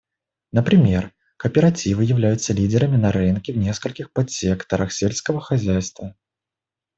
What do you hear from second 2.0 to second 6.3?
являются лидерами на рынке в нескольких подсекторах сельского хозяйства.